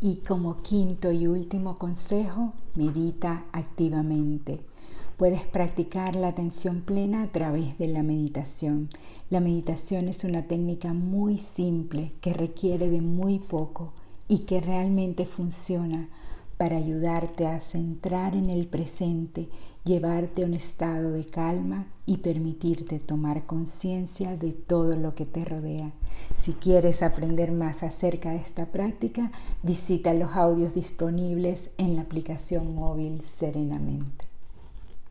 [0.00, 4.60] Y como quinto y último consejo, medita activamente.
[5.16, 8.90] Puedes practicar la atención plena a través de la meditación.
[9.28, 13.92] La meditación es una técnica muy simple que requiere de muy poco
[14.28, 16.08] y que realmente funciona
[16.58, 19.48] para ayudarte a centrar en el presente,
[19.84, 25.44] llevarte a un estado de calma y permitirte tomar conciencia de todo lo que te
[25.44, 25.92] rodea.
[26.34, 29.30] Si quieres aprender más acerca de esta práctica,
[29.62, 34.27] visita los audios disponibles en la aplicación móvil Serenamente.